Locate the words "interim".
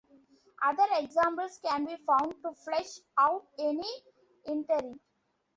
4.47-4.99